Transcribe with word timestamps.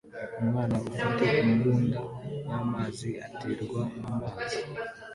Umwana 0.41 0.75
ufite 0.89 1.25
imbunda 1.47 1.99
y'amazi 2.47 3.09
aterwa 3.27 3.81
amazi 4.09 4.59